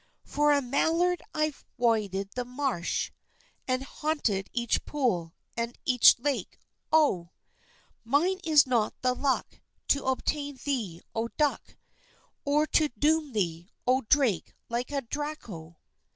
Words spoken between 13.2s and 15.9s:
thee, O Drake, like a Draco!